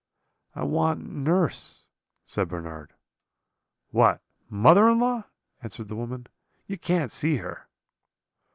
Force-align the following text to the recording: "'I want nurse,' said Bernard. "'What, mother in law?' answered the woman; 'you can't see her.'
"'I 0.55 0.63
want 0.63 1.05
nurse,' 1.07 1.87
said 2.25 2.49
Bernard. 2.49 2.93
"'What, 3.91 4.19
mother 4.49 4.89
in 4.89 4.97
law?' 4.99 5.25
answered 5.61 5.89
the 5.89 5.95
woman; 5.95 6.25
'you 6.65 6.79
can't 6.79 7.11
see 7.11 7.35
her.' 7.35 7.67